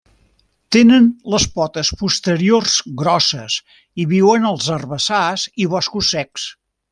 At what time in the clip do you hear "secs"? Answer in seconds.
6.17-6.49